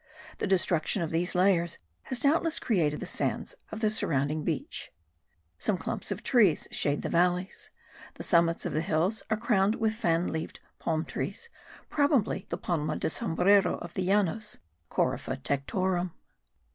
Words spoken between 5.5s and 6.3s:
Some clumps of